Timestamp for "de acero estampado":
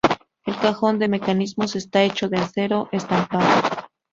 2.27-3.85